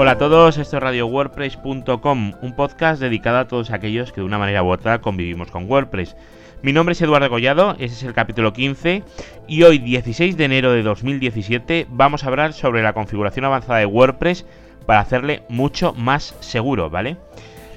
[0.00, 4.38] Hola a todos, esto es RadioWordPress.com, un podcast dedicado a todos aquellos que de una
[4.38, 6.14] manera u otra convivimos con WordPress.
[6.62, 9.02] Mi nombre es Eduardo Collado, ese es el capítulo 15
[9.48, 13.86] y hoy 16 de enero de 2017 vamos a hablar sobre la configuración avanzada de
[13.86, 14.46] WordPress
[14.86, 17.16] para hacerle mucho más seguro, ¿vale?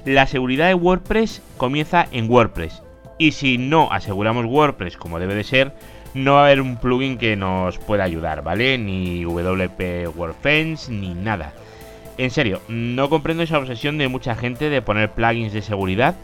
[0.04, 2.84] La seguridad de WordPress comienza en WordPress
[3.18, 5.72] y si no aseguramos WordPress como debe de ser,
[6.14, 8.78] no va a haber un plugin que nos pueda ayudar, ¿vale?
[8.78, 11.52] Ni WP WordFence ni nada.
[12.18, 16.16] En serio, no comprendo esa obsesión de mucha gente de poner plugins de seguridad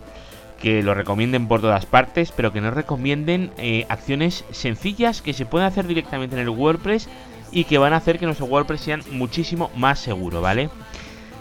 [0.61, 5.47] que lo recomienden por todas partes, pero que no recomienden eh, acciones sencillas que se
[5.47, 7.09] pueden hacer directamente en el WordPress
[7.53, 10.69] y que van a hacer que nuestro WordPress sea muchísimo más seguro, ¿vale?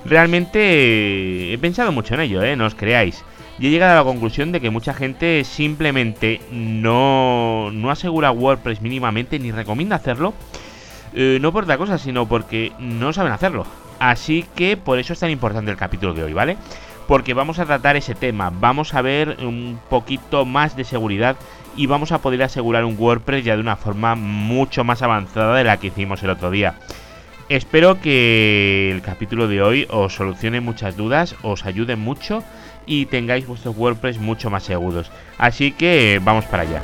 [0.06, 2.56] Realmente eh, he pensado mucho en ello, ¿eh?
[2.56, 3.24] No os creáis.
[3.60, 8.82] Y he llegado a la conclusión de que mucha gente simplemente no, no asegura WordPress
[8.82, 10.34] mínimamente ni recomienda hacerlo.
[11.14, 13.66] Eh, no por otra cosa, sino porque no saben hacerlo.
[14.00, 16.58] Así que por eso es tan importante el capítulo de hoy, ¿vale?
[17.08, 21.38] Porque vamos a tratar ese tema, vamos a ver un poquito más de seguridad
[21.76, 25.64] y vamos a poder asegurar un WordPress ya de una forma mucho más avanzada de
[25.64, 26.76] la que hicimos el otro día.
[27.50, 32.44] Espero que el capítulo de hoy os solucione muchas dudas, os ayude mucho
[32.86, 35.10] y tengáis vuestros WordPress mucho más seguros.
[35.38, 36.82] Así que vamos para allá.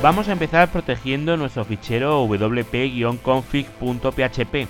[0.00, 4.68] Vamos a empezar protegiendo nuestro fichero wp-config.php.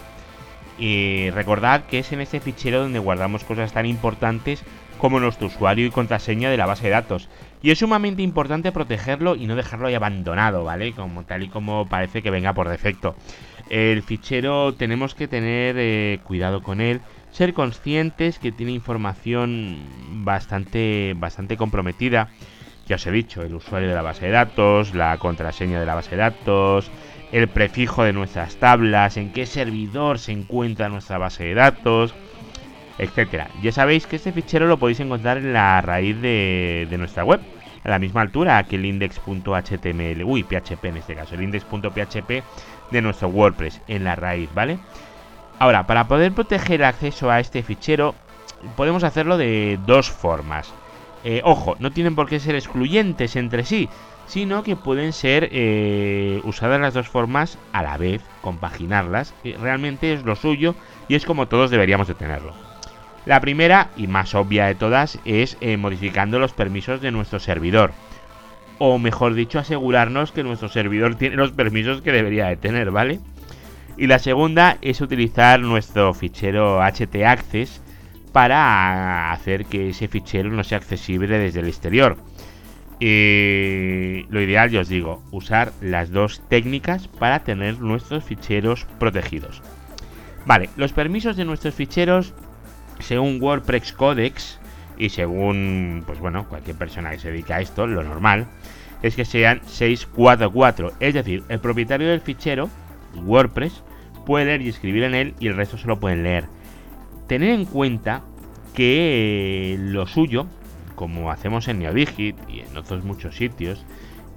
[0.79, 4.65] Y recordad que es en este fichero donde guardamos cosas tan importantes
[4.99, 7.29] como nuestro usuario y contraseña de la base de datos.
[7.63, 10.93] Y es sumamente importante protegerlo y no dejarlo ahí abandonado, ¿vale?
[10.93, 13.15] Como tal y como parece que venga por defecto.
[13.69, 19.77] El fichero tenemos que tener eh, cuidado con él, ser conscientes que tiene información
[20.25, 22.31] bastante, bastante comprometida
[22.89, 25.95] ya os he dicho, el usuario de la base de datos, la contraseña de la
[25.95, 26.91] base de datos,
[27.33, 32.15] el prefijo de nuestras tablas, en qué servidor se encuentra nuestra base de datos,
[32.97, 33.49] etcétera.
[33.63, 37.41] Ya sabéis que este fichero lo podéis encontrar en la raíz de, nuestra web,
[37.85, 42.43] a la misma altura que el index.html, uy, PHP en este caso, el index.php
[42.91, 44.79] de nuestro WordPress, en la raíz, ¿vale?
[45.59, 48.15] Ahora, para poder proteger el acceso a este fichero,
[48.77, 50.73] podemos hacerlo de dos formas.
[51.25, 53.89] Eh, ojo, no tienen por qué ser excluyentes entre sí,
[54.27, 60.13] sino que pueden ser eh, usadas las dos formas a la vez, compaginarlas, que realmente
[60.13, 60.75] es lo suyo
[61.09, 62.55] y es como todos deberíamos de tenerlo.
[63.27, 67.93] La primera y más obvia de todas es eh, modificando los permisos de nuestro servidor.
[68.79, 73.21] O mejor dicho, asegurarnos que nuestro servidor tiene los permisos que debería de tener, ¿vale?
[73.97, 77.83] Y la segunda es utilizar nuestro fichero htaccess
[78.29, 82.17] para hacer que ese fichero no sea accesible desde el exterior.
[83.01, 89.63] Y lo ideal, yo os digo, usar las dos técnicas para tener nuestros ficheros protegidos.
[90.47, 92.35] Vale, los permisos de nuestros ficheros,
[92.99, 94.59] según WordPress Codex
[94.97, 98.47] y según, pues bueno, cualquier persona que se dedique a esto, lo normal
[99.03, 100.95] es que sean 644.
[100.99, 102.69] Es decir, el propietario del fichero,
[103.15, 103.85] WordPress,
[104.27, 106.47] puede leer y escribir en él y el resto solo pueden leer
[107.29, 108.23] tener en cuenta
[108.75, 110.47] que lo suyo,
[110.97, 113.85] como hacemos en NeoDigit y en otros muchos sitios,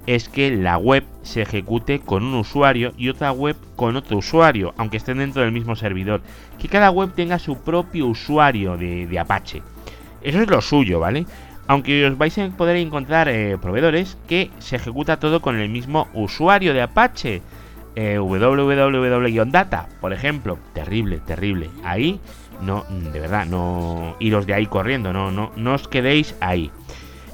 [0.07, 4.74] es que la web se ejecute con un usuario y otra web con otro usuario,
[4.78, 6.22] aunque estén dentro del mismo servidor.
[6.59, 9.62] Que cada web tenga su propio usuario de, Apache.
[10.22, 11.25] Eso es lo suyo, ¿vale?
[11.68, 16.07] Aunque os vais a poder encontrar eh, proveedores que se ejecuta todo con el mismo
[16.13, 17.41] usuario de Apache.
[17.96, 18.18] Eh,
[20.00, 20.57] por ejemplo.
[20.74, 21.69] Terrible, terrible.
[21.84, 22.19] Ahí
[22.62, 26.72] no, de verdad, no iros de ahí corriendo, no, no, no os quedéis ahí.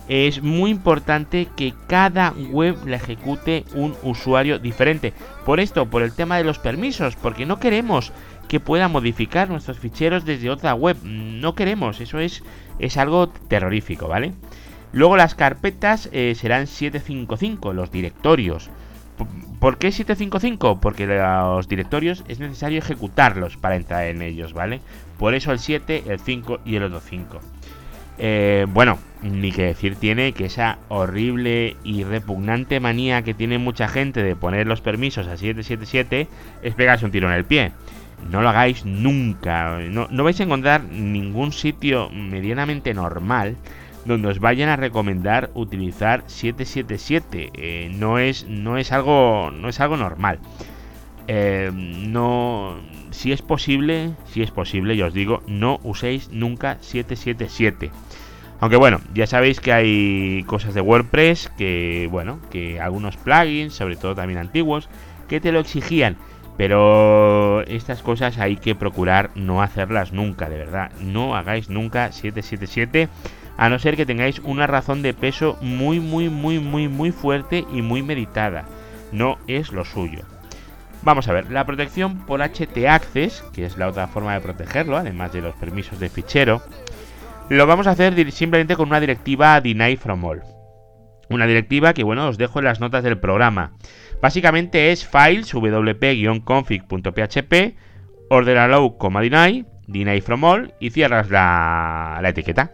[0.07, 5.13] Es muy importante que cada web la ejecute un usuario diferente.
[5.45, 8.13] Por esto, por el tema de los permisos, porque no queremos
[8.47, 10.97] que pueda modificar nuestros ficheros desde otra web.
[11.03, 12.41] No queremos, eso es,
[12.79, 14.33] es algo terrorífico, ¿vale?
[14.93, 18.69] Luego las carpetas eh, serán 755, los directorios.
[19.59, 20.79] ¿Por qué 755?
[20.79, 24.81] Porque los directorios es necesario ejecutarlos para entrar en ellos, ¿vale?
[25.17, 27.39] Por eso el 7, el 5 y el otro 5.
[28.19, 33.87] Eh, bueno, ni que decir tiene que esa horrible y repugnante manía que tiene mucha
[33.87, 36.27] gente de poner los permisos a 777
[36.63, 37.71] es pegarse un tiro en el pie.
[38.31, 39.79] No lo hagáis nunca.
[39.79, 43.55] No, no vais a encontrar ningún sitio medianamente normal
[44.07, 47.51] donde os vayan a recomendar utilizar 777.
[47.53, 50.39] Eh, no, es, no, es algo, no es algo normal.
[51.27, 52.77] Eh, no,
[53.11, 57.91] si es posible, si es posible, yo os digo, no uséis nunca 777.
[58.59, 63.97] Aunque bueno, ya sabéis que hay cosas de WordPress que, bueno, que algunos plugins, sobre
[63.97, 64.89] todo también antiguos,
[65.27, 66.17] que te lo exigían.
[66.57, 70.91] Pero estas cosas hay que procurar no hacerlas nunca, de verdad.
[70.99, 73.09] No hagáis nunca 777
[73.57, 77.65] a no ser que tengáis una razón de peso muy, muy, muy, muy, muy fuerte
[77.73, 78.65] y muy meditada.
[79.11, 80.21] No es lo suyo.
[81.01, 84.97] Vamos a ver, la protección por HT Access, que es la otra forma de protegerlo,
[84.97, 86.61] además de los permisos de fichero,
[87.49, 90.43] lo vamos a hacer simplemente con una directiva deny from all.
[91.29, 93.77] Una directiva que, bueno, os dejo en las notas del programa.
[94.21, 97.77] Básicamente es files wp-config.php,
[98.29, 102.73] order allow, deny, deny from all y cierras la, etiqueta.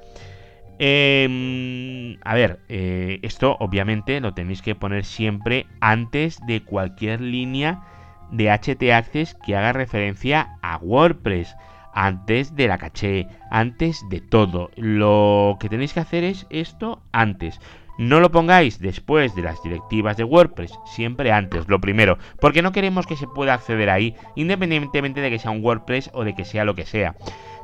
[0.85, 7.83] Em, a ver, eh, esto obviamente lo tenéis que poner siempre antes de cualquier línea
[8.31, 11.55] de HT Access que haga referencia a WordPress
[11.93, 14.71] antes de la caché, antes de todo.
[14.75, 17.61] Lo que tenéis que hacer es esto antes.
[17.97, 22.73] No lo pongáis después de las directivas de WordPress, siempre antes, lo primero, porque no
[22.73, 26.43] queremos que se pueda acceder ahí, independientemente de que sea un WordPress o de que
[26.43, 27.15] sea lo que sea.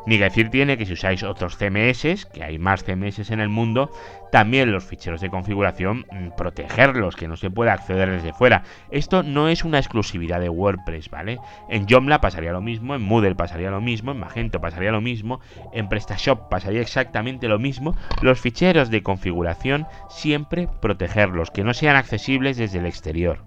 [0.06, 3.92] Ni decir tiene que si usáis otros CMS, que hay más CMS en el mundo,
[4.32, 8.64] también los ficheros de configuración, mm, protegerlos, que no se pueda acceder desde fuera.
[8.92, 11.40] Esto no es una exclusividad de WordPress, ¿vale?
[11.70, 15.40] En Joomla pasaría lo mismo, en Moodle pasaría lo mismo, en Magento pasaría lo mismo,
[15.74, 17.96] en PrestaShop pasaría exactamente lo mismo.
[18.22, 23.46] Los ficheros de configuración siempre protegerlos, que no sean accesibles desde el exterior.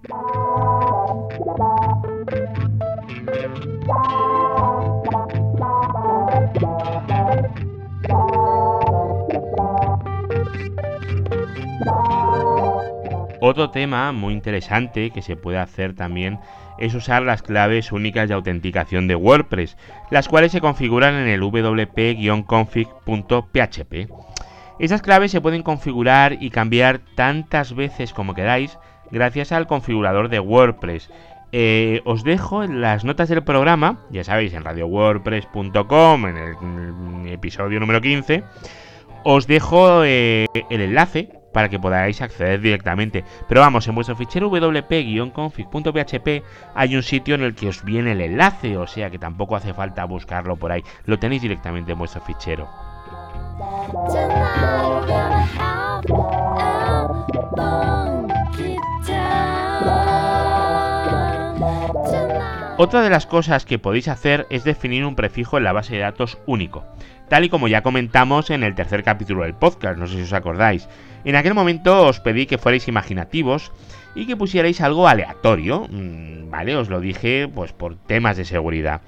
[13.45, 16.39] Otro tema muy interesante que se puede hacer también
[16.79, 19.77] es usar las claves únicas de autenticación de WordPress,
[20.13, 24.13] las cuales se configuran en el wp-config.php.
[24.79, 28.79] Esas claves se pueden configurar y cambiar tantas veces como queráis
[29.11, 31.11] gracias al configurador de WordPress.
[31.51, 36.55] Eh, os dejo en las notas del programa, ya sabéis, en radiowordpress.com, en el,
[37.33, 38.45] episodio número 15,
[39.25, 43.25] os dejo eh, el enlace para que podáis acceder directamente.
[43.49, 46.43] Pero vamos, en vuestro fichero wp-config.php
[46.75, 49.75] hay un sitio en el que os viene el enlace, o sea que tampoco hace
[49.75, 52.69] falta buscarlo por ahí, lo tenéis directamente en vuestro fichero.
[62.85, 66.01] Otra de las cosas que podéis hacer es definir un prefijo en la base de
[66.01, 66.85] datos único,
[67.29, 70.33] tal y como ya comentamos en el tercer capítulo del podcast, no sé si os
[70.33, 70.89] acordáis.
[71.25, 73.71] En aquel momento os pedí que fuerais imaginativos
[74.17, 76.75] y que pusierais algo aleatorio, mm, ¿vale?
[76.75, 79.03] Os lo dije pues por temas de seguridad.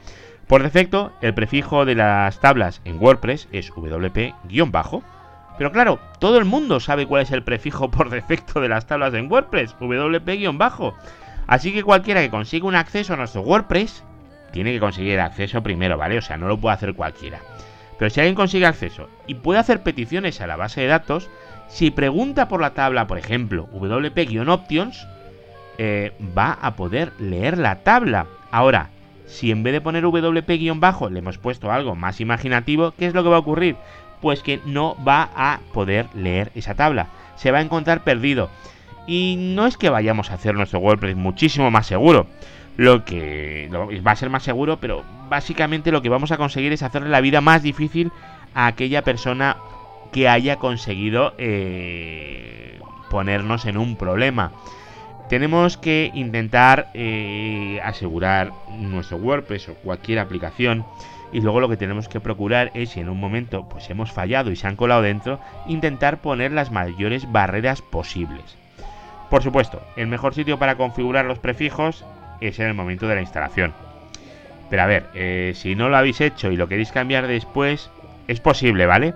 [0.47, 5.03] Por defecto, el prefijo de las tablas en WordPress es wp-bajo.
[5.59, 9.15] Pero claro, todo el mundo sabe cuál es el prefijo por defecto de las tablas
[9.15, 10.94] en WordPress, wp-bajo.
[11.46, 14.05] Así que cualquiera que consiga un acceso a nuestro WordPress,
[14.52, 16.19] tiene que conseguir acceso primero, ¿vale?
[16.19, 17.41] O sea, no lo puede hacer cualquiera.
[17.99, 21.29] Pero si alguien consigue acceso y puede hacer peticiones a la base de datos,
[21.69, 25.06] si pregunta por la tabla, por ejemplo, wp-options,
[25.79, 28.26] eh, va a poder leer la tabla.
[28.50, 28.91] Ahora,
[29.26, 33.23] si en vez de poner wp-bajo le hemos puesto algo más imaginativo, ¿qué es lo
[33.23, 33.76] que va a ocurrir?
[34.20, 37.08] Pues que no va a poder leer esa tabla.
[37.37, 38.50] Se va a encontrar perdido.
[39.06, 42.27] Y no es que vayamos a hacer nuestro WordPress muchísimo más seguro.
[42.77, 43.69] Lo que
[44.05, 47.20] va a ser más seguro, pero básicamente lo que vamos a conseguir es hacerle la
[47.20, 48.11] vida más difícil
[48.55, 49.56] a aquella persona
[50.13, 52.81] que haya conseguido eh,
[53.11, 54.53] ponernos en un problema.
[55.29, 60.84] Tenemos que intentar eh, asegurar nuestro WordPress o cualquier aplicación
[61.32, 64.51] y luego lo que tenemos que procurar es si en un momento pues hemos fallado
[64.51, 68.56] y se han colado dentro, intentar poner las mayores barreras posibles.
[69.31, 72.05] Por supuesto, el mejor sitio para configurar los prefijos
[72.41, 73.73] es en el momento de la instalación.
[74.71, 77.91] Pero a ver, eh, si no lo habéis hecho y lo queréis cambiar después,
[78.29, 79.15] es posible, ¿vale?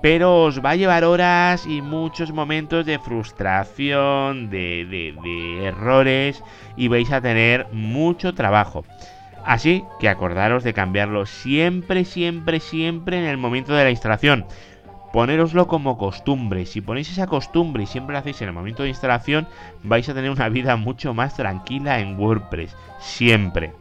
[0.00, 6.42] pero os va a llevar horas y muchos momentos de frustración, de, errores
[6.76, 8.84] y vais a tener mucho trabajo.
[9.44, 14.46] Así que acordaros de cambiarlo siempre, siempre, siempre en el momento de la instalación.
[15.12, 16.66] Ponéroslo como costumbre.
[16.66, 19.48] Si ponéis esa costumbre y siempre lo hacéis en el momento de instalación,
[19.82, 22.76] vais a tener una vida mucho más tranquila en WordPress.
[23.00, 23.72] Siempre.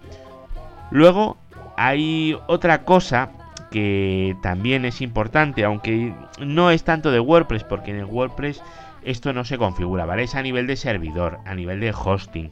[0.91, 1.37] Luego
[1.77, 3.29] hay otra cosa
[3.69, 8.63] que también es importante, aunque no es tanto de WordPress, porque en el WordPress
[9.03, 10.23] esto no se configura, ¿vale?
[10.23, 12.51] Es a nivel de servidor, a nivel de hosting.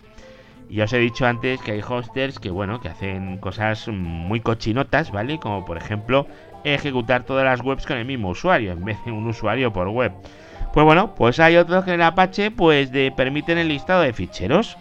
[0.70, 5.12] Ya os he dicho antes que hay hosters que, bueno, que hacen cosas muy cochinotas,
[5.12, 5.40] ¿vale?
[5.40, 6.28] Como por ejemplo
[6.64, 10.12] ejecutar todas las webs con el mismo usuario, en vez de un usuario por web.
[10.74, 14.78] Pues bueno, pues hay otros que en Apache pues de, permiten el listado de ficheros.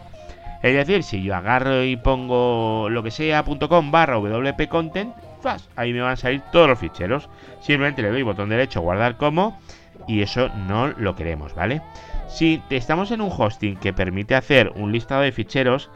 [0.62, 5.14] Es decir, si yo agarro y pongo lo que sea .com barra wp content,
[5.76, 7.28] ahí me van a salir todos los ficheros.
[7.61, 9.59] Simplemente le doy botón derecho guardar como
[10.06, 11.83] y eso no lo queremos, ¿vale?
[12.28, 15.90] Si estamos en un hosting que permite hacer un listado de ficheros,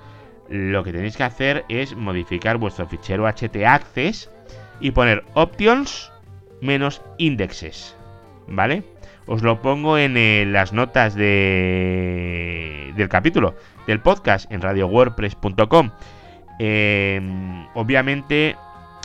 [0.49, 4.31] lo que tenéis que hacer es modificar vuestro fichero htaccess
[4.81, 6.13] y poner options
[6.61, 7.97] menos indexes,
[8.47, 8.85] ¿vale?
[9.27, 13.55] Os lo pongo en eh, las notas de, del capítulo
[13.87, 15.91] del podcast en radiowordpress.com.
[16.59, 18.57] Em, obviamente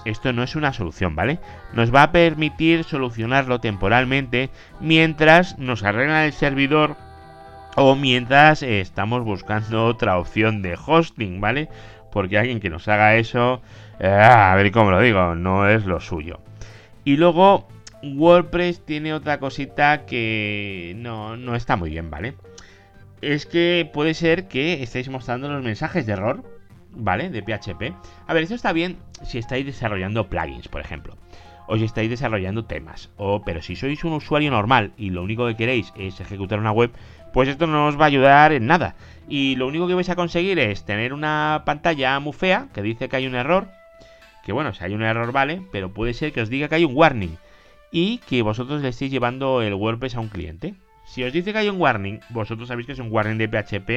[0.04, 1.40] esto no es una solución, ¿vale?
[1.74, 6.96] Nos va a permitir solucionarlo temporalmente mientras nos arregla el servidor
[7.76, 11.70] o mientras eh, estamos buscando otra opción de hosting, ¿vale?
[12.12, 13.62] Porque alguien que nos haga eso,
[14.00, 16.40] eh, a ver cómo lo digo, no es lo suyo.
[17.04, 17.68] Y luego
[18.04, 22.36] WordPress tiene otra cosita que no, no está muy bien, ¿vale?
[23.22, 26.44] Es que puede ser que estéis mostrando los mensajes de error,
[26.92, 27.30] ¿vale?
[27.30, 27.94] De PHP.
[28.28, 31.16] A ver, esto está bien si estáis desarrollando plugins, por ejemplo.
[31.68, 33.10] O si estáis desarrollando temas.
[33.18, 36.72] O, pero si sois un usuario normal y lo único que queréis es ejecutar una
[36.72, 36.92] web,
[37.34, 38.96] pues esto no os va a ayudar en nada.
[39.28, 43.10] Y lo único que vais a conseguir es tener una pantalla muy fea que dice
[43.10, 43.68] que hay un error.
[44.46, 46.86] Que bueno, si hay un error vale, pero puede ser que os diga que hay
[46.86, 47.38] un warning.
[47.92, 50.76] Y que vosotros le estéis llevando el WordPress a un cliente.
[51.06, 53.90] Si os dice que hay un warning, vosotros sabéis que es un warning de PHP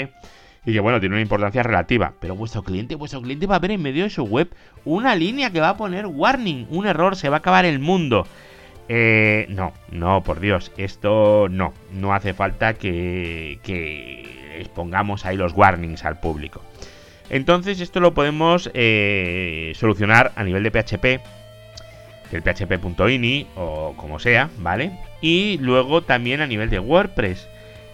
[0.65, 2.13] y que bueno, tiene una importancia relativa.
[2.21, 4.49] Pero vuestro cliente, vuestro cliente va a ver en medio de su web
[4.85, 8.27] una línea que va a poner warning, un error, se va a acabar el mundo.
[8.89, 15.53] Eh, no, no, por Dios, esto no, no hace falta que, que expongamos ahí los
[15.53, 16.63] warnings al público.
[17.31, 21.21] Entonces esto lo podemos eh, solucionar a nivel de PHP,
[22.31, 24.93] del php.ini o como sea, ¿vale?
[25.21, 27.49] Y luego también a nivel de WordPress.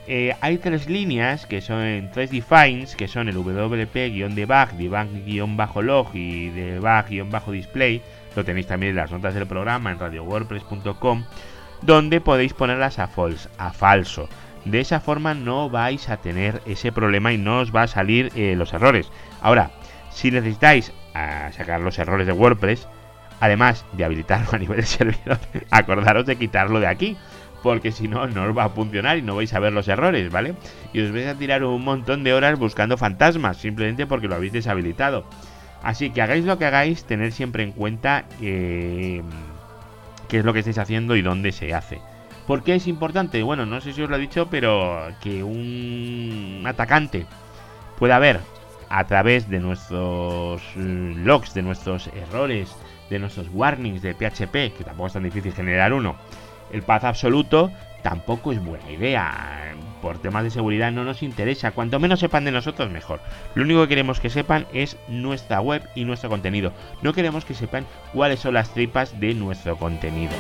[0.06, 8.02] Eh, hay tres líneas que son tres defines, que son el wp-debug, debug-log y debug-display
[8.36, 11.24] lo tenéis también en las notas del programa en radiowordpress.com,
[11.82, 14.28] donde podéis ponerlas a false, a falso.
[14.64, 18.32] De esa forma no vais a tener ese problema y no os va a salir
[18.34, 19.10] eh, los errores.
[19.42, 19.70] Ahora,
[20.10, 22.88] si necesitáis ah, sacar los errores de WordPress,
[23.40, 25.38] además de habilitarlo a nivel de servidor,
[25.70, 27.16] acordaros de quitarlo de aquí,
[27.62, 30.30] porque si no, no os va a funcionar y no vais a ver los errores,
[30.30, 30.54] ¿vale?
[30.92, 34.52] Y os vais a tirar un montón de horas buscando fantasmas, simplemente porque lo habéis
[34.52, 35.24] deshabilitado.
[35.82, 39.22] Así que hagáis lo que hagáis, tener siempre en cuenta eh,
[40.28, 42.00] qué es lo que estáis haciendo y dónde se hace.
[42.46, 43.42] ¿Por qué es importante?
[43.42, 47.26] Bueno, no sé si os lo he dicho, pero que un atacante
[47.98, 48.40] pueda ver
[48.88, 52.74] a través de nuestros mm, logs, de nuestros errores,
[53.08, 56.16] de nuestros warnings de PHP, que tampoco es tan difícil generar uno,
[56.72, 57.70] el path absoluto,
[58.02, 59.64] tampoco es buena idea
[60.04, 61.70] por temas de seguridad no nos interesa.
[61.70, 63.20] Cuanto menos sepan de nosotros, mejor.
[63.54, 66.74] Lo único que queremos que sepan es nuestra web y nuestro contenido.
[67.00, 70.34] No queremos que sepan cuáles son las tripas de nuestro contenido.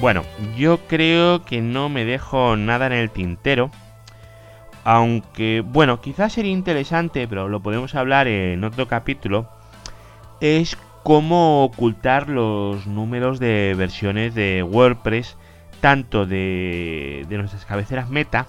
[0.00, 0.24] Bueno,
[0.56, 3.70] yo creo que no me dejo nada en el tintero.
[4.84, 9.48] Aunque, bueno, quizás sería interesante, pero lo podemos hablar en otro capítulo,
[10.40, 15.36] es cómo ocultar los números de versiones de WordPress,
[15.80, 18.46] tanto de, nuestras cabeceras meta,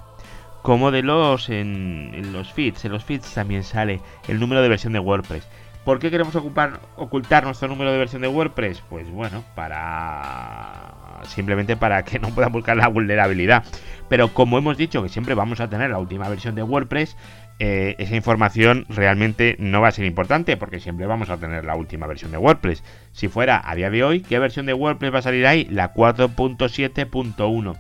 [0.64, 2.86] como de los en, los feeds.
[2.86, 5.48] En los feeds también sale el número de versión de WordPress.
[5.88, 8.84] ¿Por qué queremos ocultar nuestro número de versión de WordPress?
[8.90, 13.64] Pues bueno, para simplemente para que no puedan buscar la vulnerabilidad.
[14.10, 17.16] Pero como hemos dicho que siempre vamos a tener la última versión de WordPress,
[17.60, 21.78] eh, esa información realmente no va a ser importante porque siempre vamos a tener la
[21.78, 22.84] última versión de WordPress.
[23.14, 25.70] Si fuera a día de hoy, ¿qué versión de WordPress va a salir ahí?
[25.72, 27.78] La 4.7.1.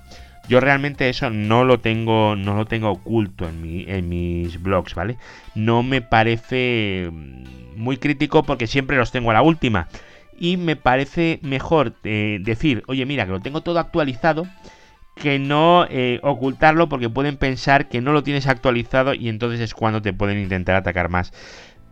[0.48, 4.96] Yo realmente eso no lo tengo, no lo tengo oculto en, mi, en mis blogs,
[4.96, 5.18] ¿vale?
[5.56, 9.88] No me parece mm, muy crítico porque siempre los tengo a la última
[10.40, 14.48] y me parece mejor eh, decir, oye, mira, que lo tengo todo actualizado,
[15.16, 19.74] que no eh, ocultarlo porque pueden pensar que no lo tienes actualizado y entonces es
[19.74, 21.34] cuando te pueden intentar atacar más.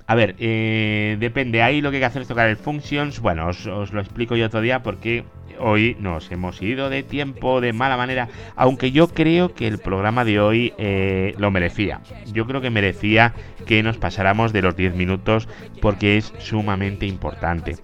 [0.07, 3.47] A ver, eh, depende, ahí lo que hay que hacer es tocar el functions, bueno,
[3.47, 5.23] os, lo explico yo otro día porque
[5.59, 10.25] hoy nos hemos ido de tiempo de mala manera, aunque yo creo que el programa
[10.25, 10.73] de hoy
[11.37, 12.01] lo merecía.
[12.31, 13.33] Yo creo que merecía
[13.65, 15.47] que nos pasáramos de los 10 minutos
[15.81, 17.75] porque es sumamente importante.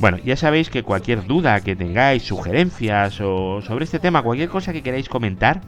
[0.00, 4.72] Bueno, ya sabéis que cualquier duda que tengáis, sugerencias o sobre este tema, cualquier cosa
[4.72, 5.60] que queráis comentar,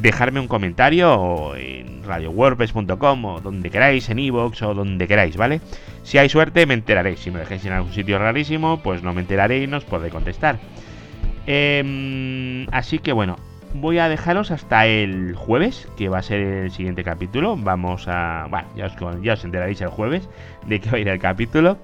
[0.00, 5.60] dejarme un comentario en radiowordpress.com o donde queráis, en iVoox o donde queráis, ¿vale?
[6.02, 7.20] Si hay suerte me enteraréis.
[7.20, 10.10] Si me dejáis en algún sitio rarísimo, pues no me enteraré y no os podré
[10.10, 10.58] contestar.
[11.46, 13.36] Em, así que bueno,
[13.74, 17.56] voy a dejaros hasta el jueves, que va a ser el siguiente capítulo.
[17.56, 18.46] Vamos a...
[18.50, 20.28] Bueno, ya os, ya os enteraréis el jueves
[20.66, 21.78] de que va a ir el capítulo.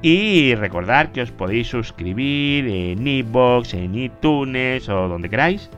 [0.00, 5.68] Y recordad que os podéis suscribir en iBox, en iTunes o donde queráis.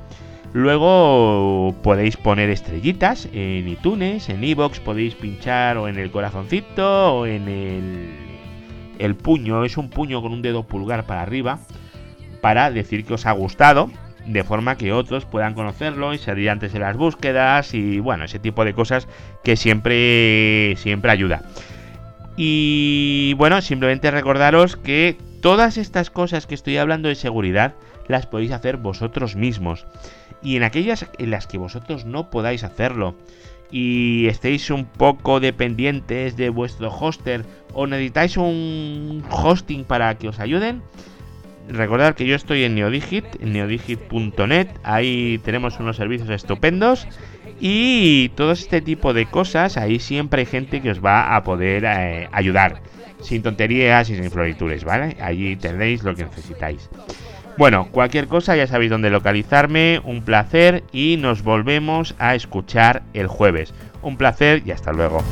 [0.52, 7.26] Luego podéis poner estrellitas en iTunes, en iBox podéis pinchar o en el corazoncito o
[7.26, 8.11] en el,
[8.99, 11.61] el puño, es un puño con un dedo pulgar para arriba,
[12.40, 13.90] para decir que os ha gustado,
[14.26, 18.40] de forma que otros puedan conocerlo y salir antes de las búsquedas y bueno, ese
[18.40, 19.07] tipo de cosas
[19.45, 21.42] que siempre, siempre ayuda.
[22.37, 27.75] Y bueno, simplemente recordaros que todas estas cosas que estoy hablando de seguridad
[28.09, 29.87] las podéis hacer vosotros mismos
[30.42, 33.14] y en aquellas en las que vosotros no podáis hacerlo
[33.70, 40.40] y estéis un poco dependientes de vuestro hoster o necesitáis un hosting para que os
[40.40, 40.82] ayuden,
[41.68, 47.06] recordad que yo estoy en Neodigit, en neodigit.net, ahí tenemos unos servicios estupendos
[47.61, 51.85] y todo este tipo de cosas, ahí siempre hay gente que os va a poder
[51.87, 52.82] eh, ayudar,
[53.20, 55.16] sin tonterías y sin florituras, ¿vale?
[55.20, 56.88] Allí tenéis lo que necesitáis.
[57.57, 63.26] Bueno, cualquier cosa ya sabéis dónde localizarme, un placer y nos volvemos a escuchar el
[63.26, 63.75] jueves.
[64.02, 65.23] Un placer y hasta luego.